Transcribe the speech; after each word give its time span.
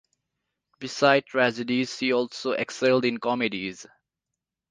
Beside 0.79 1.27
tragedies 1.27 1.95
she 1.95 2.11
also 2.11 2.53
excelled 2.53 3.05
in 3.05 3.19
comedies. 3.19 3.85